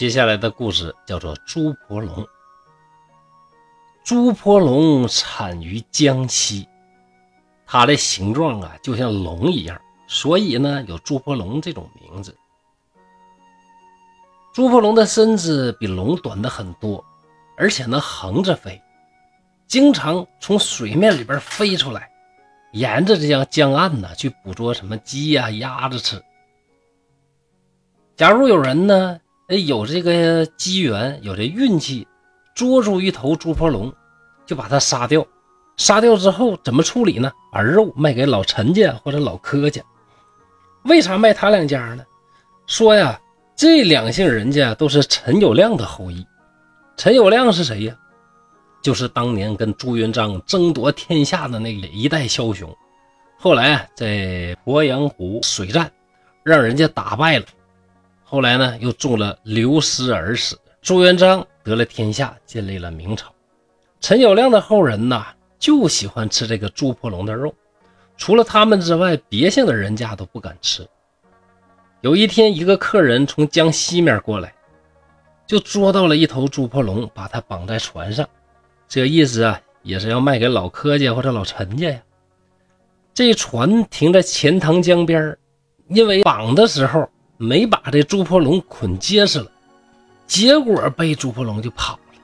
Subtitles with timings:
[0.00, 2.26] 接下来的故事叫做朱婆龙。
[4.02, 6.66] 朱婆龙产于江西，
[7.66, 12.34] 它的形状啊就像龙一样，所以呢有朱婆龙这种名字。
[14.54, 17.04] 朱婆龙的身子比龙短的很多，
[17.58, 18.80] 而且呢横着飞，
[19.66, 22.10] 经常从水面里边飞出来，
[22.72, 26.24] 沿着这样江岸呢去捕捉什么鸡呀、鸭子吃。
[28.16, 29.20] 假如有人呢？
[29.50, 32.06] 哎，有这个机缘，有这运气，
[32.54, 33.92] 捉住一头猪婆龙，
[34.46, 35.26] 就把它杀掉。
[35.76, 37.32] 杀掉之后怎么处理呢？
[37.50, 39.82] 把肉卖给老陈家或者老柯家。
[40.84, 42.04] 为啥卖他两家呢？
[42.68, 43.20] 说呀，
[43.56, 46.24] 这两姓人家都是陈友谅的后裔。
[46.96, 47.96] 陈友谅是谁呀？
[48.80, 52.72] 就是当年跟朱元璋争夺天下的那一代枭雄。
[53.36, 55.90] 后来啊，在鄱阳湖水战，
[56.44, 57.46] 让人家打败了。
[58.30, 60.56] 后来呢，又中了刘师而死。
[60.80, 63.26] 朱元璋得了天下，建立了明朝。
[64.00, 65.26] 陈友谅的后人呐，
[65.58, 67.52] 就喜欢吃这个猪婆龙的肉，
[68.16, 70.86] 除了他们之外，别姓的人家都不敢吃。
[72.02, 74.54] 有一天，一个客人从江西面过来，
[75.44, 78.24] 就捉到了一头猪婆龙，把它绑在船上。
[78.86, 82.00] 这意思啊，也是要卖给老柯家或者老陈家呀。
[83.12, 85.36] 这船停在钱塘江边
[85.88, 87.10] 因为绑的时候。
[87.42, 89.50] 没把这朱婆龙捆结实了，
[90.26, 92.20] 结果被朱婆龙就跑了，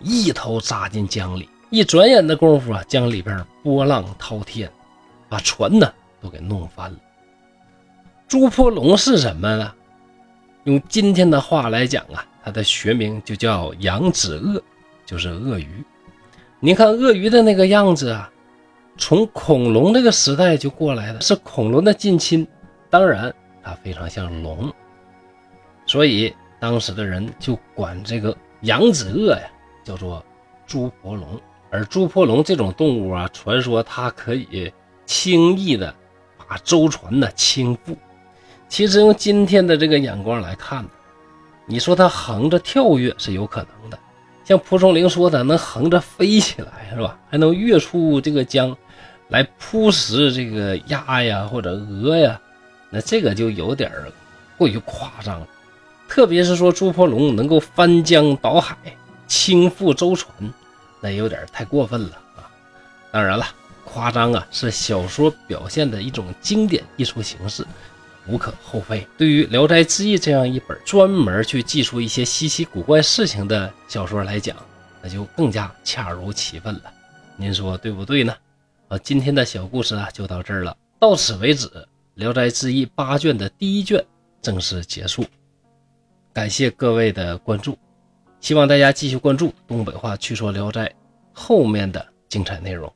[0.00, 1.48] 一头扎进江里。
[1.70, 4.68] 一转眼的功夫啊，江里边波浪滔天，
[5.28, 5.88] 把船呢
[6.20, 6.98] 都给弄翻了。
[8.26, 9.72] 朱婆龙是什么呢？
[10.64, 14.60] 用今天的话来讲啊，它的学名就叫扬子鳄，
[15.06, 15.84] 就是鳄鱼。
[16.58, 18.28] 您看鳄鱼的那个样子啊，
[18.98, 22.44] 从恐龙那个时代就过来的，是恐龙的近亲。
[22.90, 23.32] 当然。
[23.66, 24.72] 它非常像龙，
[25.86, 29.42] 所以当时的人就管这个扬子鳄呀
[29.82, 30.24] 叫做
[30.68, 31.26] 朱婆龙。
[31.68, 34.72] 而朱婆龙这种动物啊，传说它可以
[35.04, 35.92] 轻易的
[36.46, 37.96] 把舟船呢倾覆。
[38.68, 40.86] 其实用今天的这个眼光来看，
[41.66, 43.98] 你说它横着跳跃是有可能的，
[44.44, 47.18] 像蒲松龄说的能横着飞起来是吧？
[47.28, 48.76] 还能跃出这个江
[49.26, 52.40] 来扑食这个鸭呀或者鹅呀。
[52.96, 53.92] 那这个就有点
[54.56, 55.46] 过于夸张了，
[56.08, 58.74] 特别是说朱婆龙能够翻江倒海、
[59.26, 60.32] 倾覆舟船，
[61.02, 62.48] 那有点太过分了啊！
[63.12, 63.46] 当然了，
[63.84, 67.66] 夸张啊是小说表现的一种经典艺术形式，
[68.26, 69.06] 无可厚非。
[69.18, 74.56] 对于《聊斋志异》这样一本专门去记述一些稀奇古怪事情的小说来讲，
[75.02, 76.84] 那就更加恰如其分了。
[77.36, 78.34] 您说对不对呢？
[78.88, 81.68] 啊，今天的小故事啊就到这儿了，到此为止。
[82.16, 84.02] 《聊斋志异》八卷的第一卷
[84.40, 85.22] 正式结束，
[86.32, 87.76] 感谢各位的关注，
[88.40, 90.86] 希望大家继续关注东北话趣说《聊斋》
[91.34, 92.90] 后面的精彩内容。